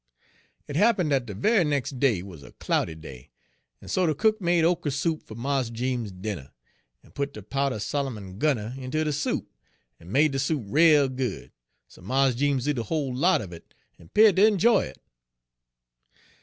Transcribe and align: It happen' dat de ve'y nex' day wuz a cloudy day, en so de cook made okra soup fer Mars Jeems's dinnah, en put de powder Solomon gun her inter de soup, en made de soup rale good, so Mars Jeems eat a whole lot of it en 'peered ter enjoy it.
It 0.67 0.75
happen' 0.75 1.09
dat 1.09 1.27
de 1.27 1.35
ve'y 1.35 1.63
nex' 1.63 1.91
day 1.91 2.23
wuz 2.23 2.37
a 2.41 2.53
cloudy 2.53 2.95
day, 2.95 3.29
en 3.83 3.87
so 3.87 4.07
de 4.07 4.15
cook 4.15 4.41
made 4.41 4.65
okra 4.65 4.89
soup 4.89 5.21
fer 5.21 5.35
Mars 5.35 5.69
Jeems's 5.69 6.11
dinnah, 6.11 6.53
en 7.03 7.11
put 7.11 7.33
de 7.35 7.43
powder 7.43 7.77
Solomon 7.77 8.39
gun 8.39 8.57
her 8.57 8.73
inter 8.79 9.03
de 9.03 9.13
soup, 9.13 9.51
en 9.99 10.11
made 10.11 10.31
de 10.31 10.39
soup 10.39 10.63
rale 10.65 11.07
good, 11.07 11.51
so 11.87 12.01
Mars 12.01 12.33
Jeems 12.33 12.67
eat 12.67 12.79
a 12.79 12.83
whole 12.85 13.13
lot 13.15 13.41
of 13.43 13.53
it 13.53 13.75
en 13.99 14.09
'peered 14.09 14.37
ter 14.37 14.47
enjoy 14.47 14.85
it. 14.85 14.97